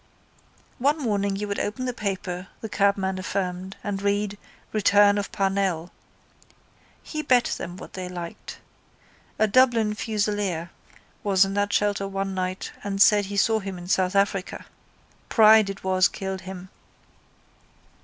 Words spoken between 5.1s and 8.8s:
of Parnell. He bet them what they liked.